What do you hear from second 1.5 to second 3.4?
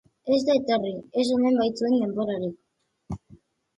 baitzuen denborarik.